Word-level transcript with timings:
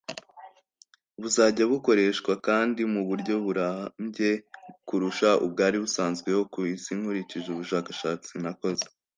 buzajya 1.21 1.63
bukoreshwa 1.71 2.33
kandi 2.47 2.81
mu 2.93 3.01
buryo 3.09 3.33
burambye 3.45 4.29
kurusha 4.87 5.29
ubwari 5.45 5.77
busanzweho 5.83 6.41
ku 6.53 6.59
isi 6.73 6.91
nkurikije 6.99 7.47
ubushakashatsi 7.51 8.33
nakoze 8.43 8.85